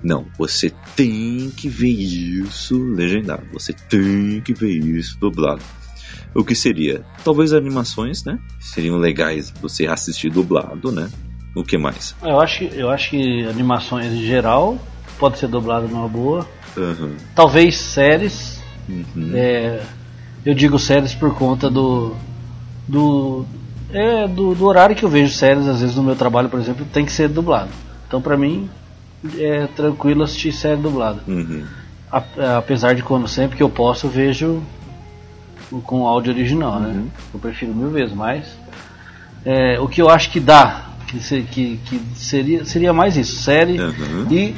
[0.03, 5.61] não, você tem que ver isso legendado, você tem que ver isso dublado.
[6.33, 7.03] O que seria?
[7.23, 8.37] Talvez animações, né?
[8.59, 11.09] Seriam legais você assistir dublado, né?
[11.55, 12.13] O que mais?
[12.21, 14.77] Eu acho, eu acho que animações em geral
[15.17, 16.47] pode ser dublado numa boa.
[16.77, 17.15] Aham.
[17.33, 18.61] Talvez séries.
[18.87, 19.31] Uhum.
[19.33, 19.81] é,
[20.45, 22.13] eu digo séries por conta do.
[22.87, 23.45] Do,
[23.95, 24.53] é, do.
[24.55, 27.11] do horário que eu vejo séries, às vezes no meu trabalho, por exemplo, tem que
[27.11, 27.69] ser dublado.
[28.07, 28.69] Então pra mim
[29.37, 31.21] é tranquilo assistir série dublada.
[31.27, 31.65] Uhum.
[32.11, 34.61] A- apesar de quando sempre que eu posso eu vejo
[35.83, 36.89] com áudio original, né?
[36.89, 37.07] Uhum.
[37.33, 38.45] Eu prefiro mil vezes mais.
[39.43, 43.79] É, o que eu acho que dá, que, que, que seria, seria mais isso, série
[43.79, 44.27] Uhum.
[44.31, 44.55] e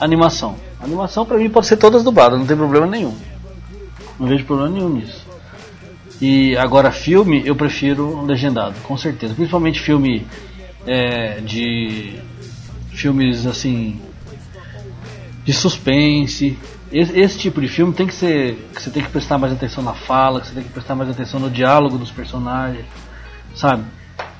[0.00, 0.56] animação.
[0.80, 3.14] Animação pra mim pode ser todas dubladas, não tem problema nenhum.
[4.18, 5.24] Não vejo problema nenhum nisso.
[6.20, 9.34] E agora filme eu prefiro legendado, com certeza.
[9.34, 10.26] Principalmente filme
[10.86, 12.18] é, de
[12.92, 14.00] filmes assim
[15.44, 16.58] de suspense.
[16.90, 18.56] esse, esse, tipo de filme tem que ser.
[18.74, 21.10] que você tem que prestar mais atenção na fala, que você tem que prestar mais
[21.10, 22.86] atenção no diálogo dos personagens,
[23.54, 23.84] sabe?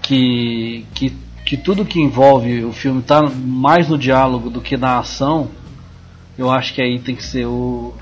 [0.00, 1.12] Que, que,
[1.44, 5.50] que tudo que envolve o filme tá mais no diálogo do que na ação,
[6.38, 7.94] eu acho que aí tem que ser o,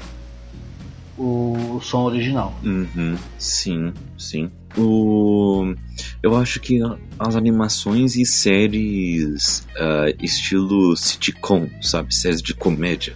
[1.18, 2.54] o, som original.
[2.64, 4.50] Uhum, sim, sim.
[4.76, 5.74] O,
[6.22, 6.80] eu acho que
[7.18, 12.14] as animações e séries uh, estilo sitcom, sabe?
[12.14, 13.14] Séries de comédia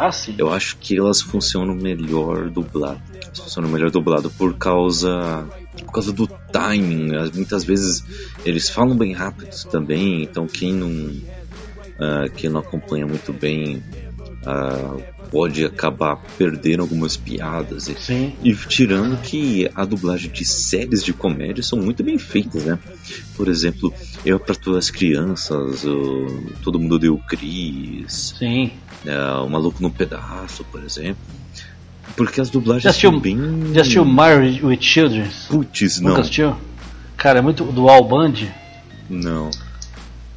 [0.00, 0.34] ah, sim.
[0.38, 3.02] Eu acho que elas funcionam melhor dublado.
[3.34, 7.10] Funcionam melhor dublado por causa por causa do timing.
[7.34, 8.02] Muitas vezes
[8.42, 13.82] eles falam bem rápido também, então quem não uh, quem não acompanha muito bem
[14.42, 17.84] uh, pode acabar perdendo algumas piadas.
[17.98, 18.34] Sim.
[18.42, 22.78] E tirando que a dublagem de séries de comédia são muito bem feitas, né?
[23.36, 23.92] Por exemplo,
[24.24, 25.84] Eu para Todas as Crianças,
[26.62, 28.34] Todo Mundo Deu Cris.
[28.38, 28.70] Sim
[29.06, 31.22] é, O Maluco no Pedaço, por exemplo.
[32.16, 33.38] Porque as dublagens são bem.
[33.72, 35.28] Já assistiu Married with Children?
[35.48, 36.10] Putz, não.
[36.10, 36.56] Nunca assistiu?
[37.16, 37.64] Cara, é muito.
[37.64, 38.34] Do Al Band?
[39.08, 39.50] Não.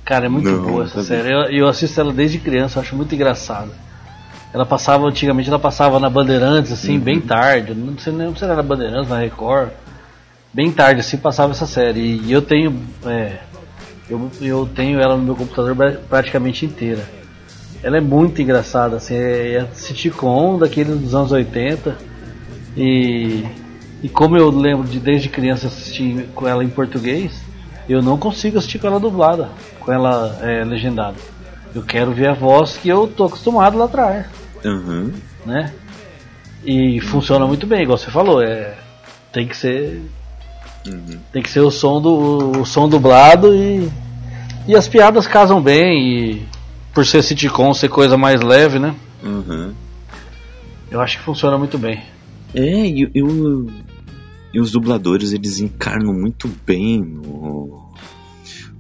[0.06, 1.32] Cara, é muito não, boa essa série.
[1.32, 3.72] Eu, eu, assisto ela desde criança, acho muito engraçada.
[4.54, 7.04] Ela passava, antigamente ela passava na Bandeirantes, assim, uhum.
[7.04, 7.74] bem tarde.
[7.74, 9.72] Não sei nem se era na Bandeirantes, na Record.
[10.54, 12.22] Bem tarde, assim, passava essa série.
[12.24, 12.80] E eu tenho.
[13.04, 13.40] É,
[14.08, 15.76] eu, eu tenho ela no meu computador
[16.08, 17.04] praticamente inteira.
[17.82, 21.98] Ela é muito engraçada, assim, é, é sitcom daquele dos anos 80.
[22.78, 23.44] E,
[24.04, 27.42] e como eu lembro de desde criança assistir com ela em português,
[27.90, 31.18] eu não consigo assistir com ela dublada, com ela é, legendada.
[31.74, 34.43] Eu quero ver a voz que eu tô acostumado lá atrás.
[34.66, 35.12] Uhum.
[35.46, 35.74] Né?
[36.66, 38.76] E funciona muito bem, igual você falou, é,
[39.32, 40.02] tem que ser.
[40.88, 41.20] Uhum.
[41.32, 43.90] Tem que ser o som do o som dublado e,
[44.68, 46.48] e as piadas casam bem e
[46.94, 48.96] por ser sitcom, ser coisa mais leve, né?
[49.24, 49.74] Uhum.
[50.92, 52.02] Eu acho que funciona muito bem.
[52.54, 53.68] É, e, eu,
[54.54, 57.92] e os dubladores eles encarnam muito bem no,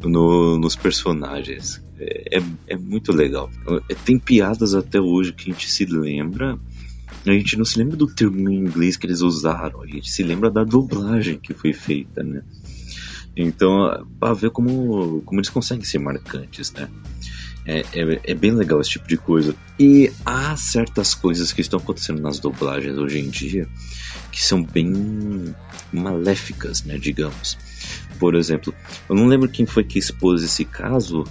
[0.03, 1.81] no, nos personagens.
[1.99, 3.49] É, é, é, muito legal.
[3.89, 6.57] É, tem piadas até hoje que a gente se lembra.
[7.25, 10.23] A gente não se lembra do termo em inglês que eles usaram, a gente se
[10.23, 12.41] lembra da dublagem que foi feita, né?
[13.35, 16.89] Então, para ver como, como eles conseguem ser marcantes, né?
[17.65, 19.55] É, é, é, bem legal esse tipo de coisa.
[19.79, 23.69] E há certas coisas que estão acontecendo nas dublagens hoje em dia
[24.31, 25.55] que são bem
[25.91, 27.57] maléficas, né, digamos.
[28.19, 28.73] Por exemplo,
[29.09, 31.23] eu não lembro quem foi que expôs esse caso,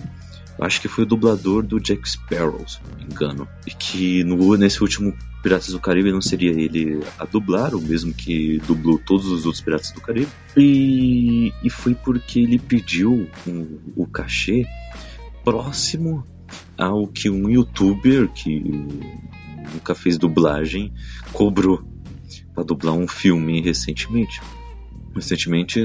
[0.60, 3.48] acho que foi o dublador do Jack Sparrow, se não me engano.
[3.66, 8.14] E que no, nesse último Piratas do Caribe não seria ele a dublar, o mesmo
[8.14, 10.28] que dublou todos os outros Piratas do Caribe.
[10.56, 14.64] E, e foi porque ele pediu um, o cachê
[15.44, 16.24] próximo
[16.78, 18.60] ao que um youtuber que
[19.72, 20.92] nunca fez dublagem
[21.32, 21.82] cobrou
[22.54, 24.40] para dublar um filme recentemente.
[25.14, 25.80] Recentemente,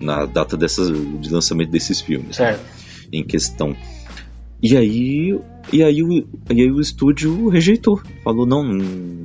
[0.00, 2.64] na data dessas, de lançamento desses filmes certo.
[3.12, 3.76] em questão.
[4.62, 5.38] E aí,
[5.72, 6.12] e aí, o,
[6.50, 8.00] e aí o estúdio rejeitou.
[8.24, 8.76] Falou, não,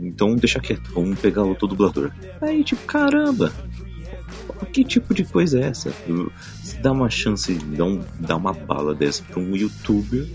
[0.04, 2.12] então deixa quieto, vamos pegar outro dublador.
[2.42, 3.52] Aí, tipo, caramba,
[4.74, 5.94] que tipo de coisa é essa?
[6.82, 10.28] dá uma chance, dá, um, dá uma bala dessa pra um youtuber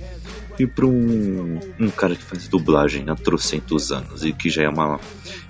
[0.59, 4.69] e pra um, um cara que faz dublagem há trocentos anos e que já é
[4.69, 4.99] uma.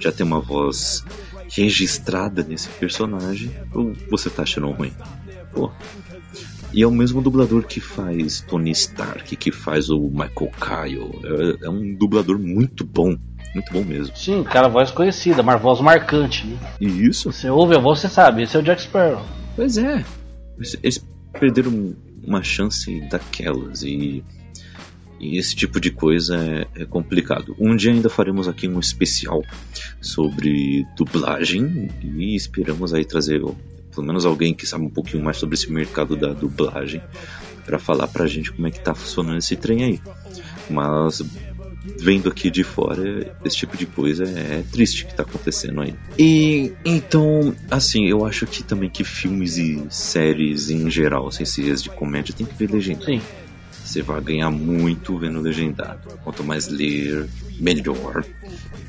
[0.00, 1.04] já tem uma voz
[1.48, 4.92] registrada nesse personagem, ou você tá achando ruim?
[5.52, 5.70] Pô.
[6.72, 11.20] E é o mesmo dublador que faz Tony Stark, que faz o Michael Kyle.
[11.62, 13.16] É, é um dublador muito bom.
[13.54, 14.14] Muito bom mesmo.
[14.14, 16.46] Sim, cara, voz conhecida, mas voz marcante.
[16.46, 16.58] Né?
[16.80, 17.32] Isso.
[17.32, 18.42] Você ouve a voz, você sabe.
[18.42, 19.24] Esse é o Jack Sparrow.
[19.56, 20.04] Pois é.
[20.82, 24.22] Eles perderam uma chance daquelas e,
[25.18, 27.54] e esse tipo de coisa é, é, complicado.
[27.58, 29.42] Um dia ainda faremos aqui um especial
[30.00, 33.40] sobre dublagem e esperamos aí trazer
[33.94, 37.02] pelo menos alguém que sabe um pouquinho mais sobre esse mercado da dublagem
[37.64, 40.00] para falar pra gente como é que tá funcionando esse trem aí.
[40.70, 41.22] Mas
[41.98, 45.94] vendo aqui de fora, esse tipo de coisa é triste que tá acontecendo aí.
[46.18, 51.82] E então, assim, eu acho que também que filmes e séries em geral, sem serias
[51.82, 53.06] de comédia, tem que ver legendado.
[53.06, 53.20] Sim.
[53.88, 56.10] Você vai ganhar muito vendo legendado.
[56.22, 57.26] Quanto mais ler,
[57.58, 58.22] melhor.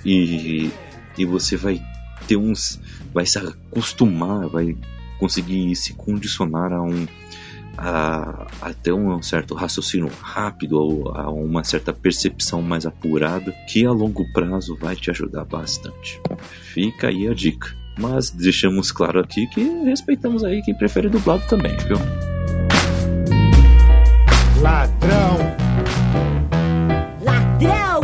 [0.03, 0.69] E,
[1.17, 1.81] e você vai
[2.27, 2.81] ter uns.
[3.13, 4.75] Vai se acostumar, vai
[5.17, 7.07] conseguir se condicionar a um
[7.77, 13.91] a, a ter um certo raciocínio rápido, a uma certa percepção mais apurada, que a
[13.93, 16.21] longo prazo vai te ajudar bastante.
[16.73, 17.73] Fica aí a dica.
[17.97, 21.97] Mas deixamos claro aqui que respeitamos aí quem prefere dublado também, viu?
[24.61, 25.37] Ladrão!
[27.21, 28.01] Ladrão!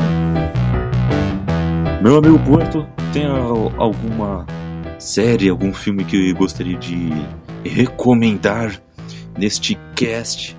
[2.02, 4.46] Meu amigo Porto, tem alguma
[4.98, 7.10] série, algum filme que gostaria de
[7.66, 8.80] recomendar
[9.38, 10.56] neste cast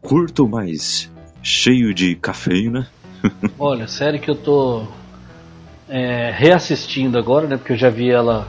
[0.00, 1.12] curto, mas
[1.42, 2.88] cheio de cafeína?
[3.58, 4.86] Olha, série que eu tô
[5.86, 7.58] é, reassistindo agora, né?
[7.58, 8.48] Porque eu já vi ela,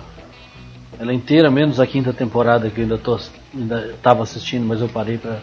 [0.97, 3.19] ela inteira, menos a quinta temporada que eu ainda tô,
[3.53, 5.41] ainda tava assistindo, mas eu parei pra,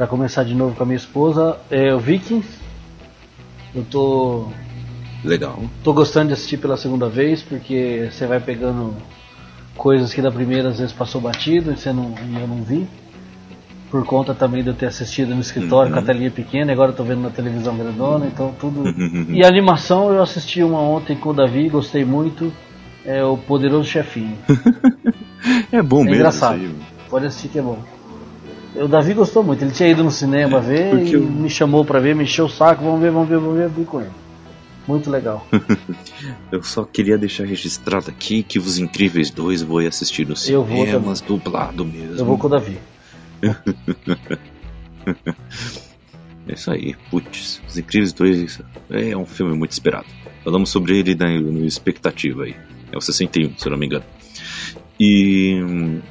[0.00, 1.58] pra começar de novo com a minha esposa.
[1.70, 2.48] É o Vikings.
[3.74, 4.48] Eu tô
[5.22, 5.62] Legal.
[5.84, 8.96] Tô gostando de assistir pela segunda vez porque você vai pegando
[9.76, 12.88] coisas que da primeira às vezes passou batido e você não, eu não vi.
[13.90, 15.98] Por conta também de eu ter assistido no escritório uhum.
[15.98, 18.80] com a telinha pequena, agora eu tô vendo na televisão grandona, então tudo.
[18.80, 19.26] Uhum.
[19.28, 22.50] E a animação eu assisti uma ontem com o Davi, gostei muito.
[23.04, 24.38] É o Poderoso Chefinho.
[25.70, 26.16] é bom é mesmo.
[26.16, 26.70] Engraçado.
[27.10, 27.99] Pode assistir que é bom.
[28.74, 31.22] O Davi gostou muito, ele tinha ido no cinema é, ver e eu...
[31.22, 33.84] me chamou para ver, me encheu o saco, vamos ver, vamos ver, vamos ver, vi
[33.84, 34.10] com ele.
[34.86, 35.46] Muito legal.
[36.50, 41.20] eu só queria deixar registrado aqui que Os Incríveis 2 vou assistir no cinema, mas
[41.20, 42.16] dublado mesmo.
[42.18, 42.78] Eu vou com o Davi.
[46.48, 47.60] é isso aí, putz.
[47.68, 48.60] Os Incríveis 2
[48.90, 50.06] é um filme muito esperado.
[50.42, 52.56] Falamos sobre ele no expectativa aí.
[52.90, 54.04] É o 61, se eu não me engano.
[55.02, 55.58] E,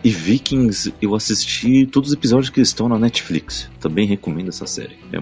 [0.04, 3.70] e, Vikings, eu assisti todos os episódios que estão na Netflix.
[3.80, 4.98] Também recomendo essa série.
[5.14, 5.20] É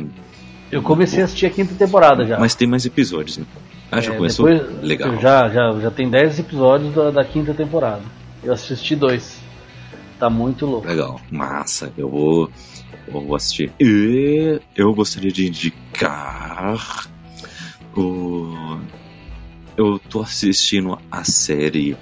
[0.72, 2.40] eu comecei a assistir a quinta temporada já.
[2.40, 3.46] Mas tem mais episódios, né?
[3.92, 4.48] Ah, já é, começou?
[4.48, 5.20] Depois, Legal.
[5.20, 8.04] Já, já, já tem 10 episódios da, da, quinta temporada.
[8.42, 9.38] Eu assisti dois.
[10.18, 10.88] Tá muito louco.
[10.88, 11.92] Legal, massa.
[11.98, 12.50] Eu vou,
[13.06, 13.70] eu vou assistir.
[13.78, 17.06] E eu gostaria de indicar
[17.94, 18.80] o.
[19.76, 21.98] Eu tô assistindo a série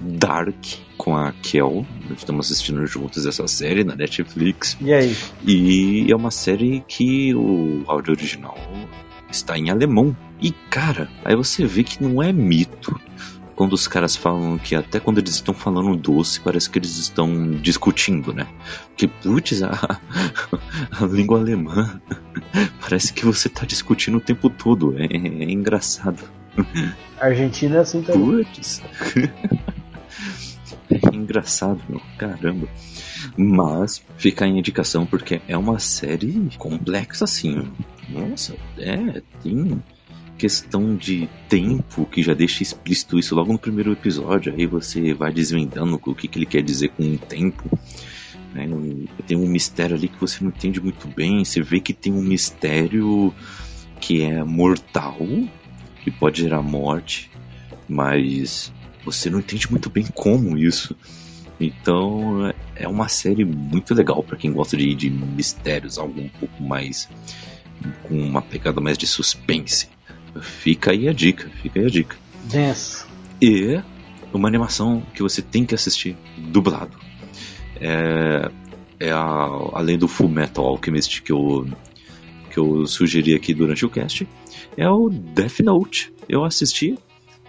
[0.00, 1.86] Dark com a Kel.
[2.16, 4.76] Estamos assistindo juntos essa série na Netflix.
[4.80, 5.16] E aí?
[5.46, 8.58] E é uma série que o áudio original
[9.30, 10.16] está em alemão.
[10.40, 12.98] E cara, aí você vê que não é mito.
[13.54, 17.52] Quando os caras falam que até quando eles estão falando doce, parece que eles estão
[17.52, 18.46] discutindo, né?
[18.88, 19.70] Porque, putz, a,
[21.00, 21.98] a língua alemã
[22.80, 24.94] parece que você está discutindo o tempo todo.
[24.98, 26.22] É, é engraçado.
[27.18, 28.44] A Argentina é assim também.
[28.44, 28.82] Putz.
[31.36, 32.00] engraçado, meu.
[32.18, 32.68] Caramba.
[33.36, 37.70] Mas fica a indicação porque é uma série complexa, assim.
[38.08, 39.82] Nossa, é, tem
[40.38, 44.54] questão de tempo que já deixa explícito isso logo no primeiro episódio.
[44.56, 47.78] Aí você vai desvendando o que, que ele quer dizer com o tempo.
[48.54, 48.66] Né?
[49.26, 51.44] Tem um mistério ali que você não entende muito bem.
[51.44, 53.34] Você vê que tem um mistério
[54.00, 55.18] que é mortal,
[56.02, 57.30] que pode gerar morte,
[57.88, 58.72] mas
[59.06, 60.96] você não entende muito bem como isso.
[61.58, 66.62] Então é uma série muito legal para quem gosta de, de mistérios, algo um pouco
[66.62, 67.08] mais
[68.02, 69.88] com uma pegada mais de suspense.
[70.40, 72.16] Fica aí a dica, fica aí a dica.
[72.52, 73.06] Yes.
[73.40, 73.80] E
[74.32, 76.98] uma animação que você tem que assistir dublado.
[77.80, 78.50] É,
[79.00, 81.66] é a, além do Full Metal Alchemist que eu,
[82.50, 84.28] que eu sugeri aqui durante o cast,
[84.76, 86.12] é o Death Note.
[86.28, 86.98] Eu assisti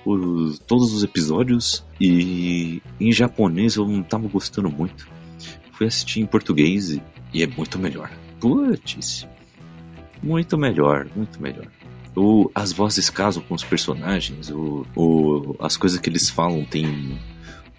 [0.06, 5.08] os, todos os episódios e em japonês eu não tava gostando muito.
[5.72, 8.12] Fui assistir em português e, e é muito melhor.
[8.39, 9.28] Putz,
[10.22, 11.68] muito melhor, muito melhor.
[12.16, 17.20] O, as vozes casam com os personagens, o, o, as coisas que eles falam tem,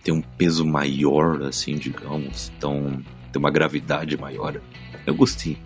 [0.05, 3.03] tem um peso maior, assim, digamos, então
[3.33, 4.61] tem uma gravidade maior.
[5.05, 5.59] Eu gostei.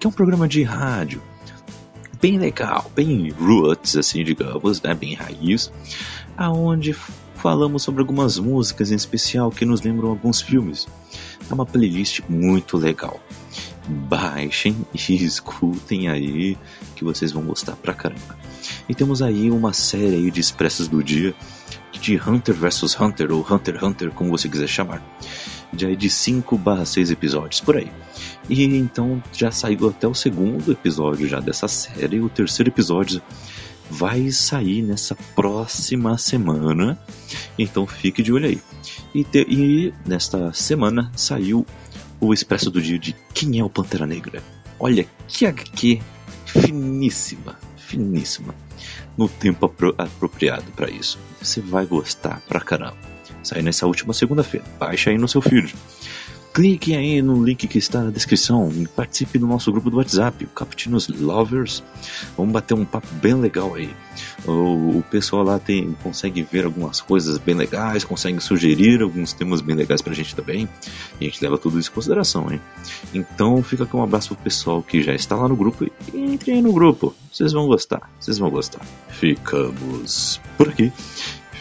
[0.00, 1.20] Que é um programa de rádio
[2.22, 4.94] bem legal, bem roots, assim, digamos, né?
[4.94, 5.70] bem raiz,
[6.38, 6.94] aonde
[7.34, 10.88] falamos sobre algumas músicas em especial que nos lembram alguns filmes.
[11.50, 13.20] É uma playlist muito legal.
[13.86, 16.56] Baixem e escutem aí
[16.94, 18.38] que vocês vão gostar pra caramba.
[18.88, 21.34] E temos aí uma série aí de expressos do dia
[22.00, 25.02] de Hunter vs Hunter ou Hunter x Hunter, como você quiser chamar.
[25.76, 27.90] Já é de 5 barra 6 episódios por aí.
[28.48, 32.20] E então já saiu até o segundo episódio já dessa série.
[32.20, 33.20] O terceiro episódio
[33.90, 36.98] vai sair nessa próxima semana.
[37.58, 38.60] Então fique de olho aí.
[39.14, 41.66] E, te, e nesta semana saiu
[42.20, 44.42] o Expresso do Dia de Quem é o Pantera Negra.
[44.78, 46.00] Olha que HQ
[46.44, 48.54] finíssima, finíssima.
[49.16, 51.18] No tempo apro apropriado para isso.
[51.40, 52.98] Você vai gostar pra caramba.
[53.42, 54.66] Sai nessa última segunda-feira.
[54.78, 55.74] Baixa aí no seu feed.
[56.56, 60.42] Clique aí no link que está na descrição e participe do nosso grupo do WhatsApp,
[60.46, 61.84] o Lovers.
[62.34, 63.90] Vamos bater um papo bem legal aí.
[64.46, 69.60] O, o pessoal lá tem, consegue ver algumas coisas bem legais, consegue sugerir alguns temas
[69.60, 70.66] bem legais pra gente também.
[71.20, 72.58] E a gente leva tudo isso em consideração, hein?
[73.12, 76.52] Então fica aqui um abraço pro pessoal que já está lá no grupo e entre
[76.52, 77.14] aí no grupo.
[77.30, 78.80] Vocês vão gostar, vocês vão gostar.
[79.10, 80.90] Ficamos por aqui.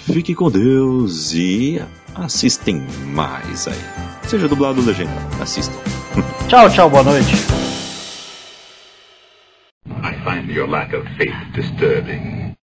[0.05, 1.81] Fique com Deus e
[2.16, 3.80] assistem mais aí.
[4.24, 5.78] Seja dublado ou legenda, assistam.
[6.47, 7.36] tchau, tchau, boa noite.
[10.03, 12.55] I find your lack of faith disturbing.